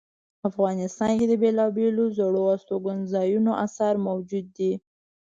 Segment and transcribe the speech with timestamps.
[0.49, 4.73] افغانستان کې د بیلابیلو زړو استوګنځایونو آثار موجود دي